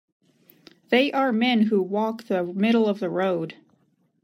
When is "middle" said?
2.43-2.87